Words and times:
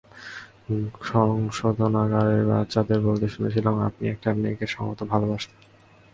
সংশোধনাগারের 1.03 2.43
বাচ্চাদের 2.45 2.99
বলতে 3.07 3.27
শুনেছিলাম 3.29 3.75
আপনি 3.79 4.03
একটা 4.09 4.29
মেয়েকে 4.33 4.65
সম্ভবত 4.67 4.99
ভালোবাসতেন। 5.03 5.59